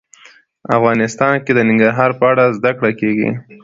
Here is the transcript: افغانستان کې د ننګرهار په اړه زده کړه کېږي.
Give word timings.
افغانستان 0.77 1.33
کې 1.45 1.51
د 1.55 1.59
ننګرهار 1.69 2.11
په 2.19 2.25
اړه 2.31 2.43
زده 2.57 2.71
کړه 2.77 2.91
کېږي. 2.99 3.29